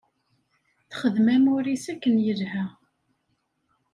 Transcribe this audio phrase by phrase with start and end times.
[0.89, 2.65] Texdem amur-is akken yelha.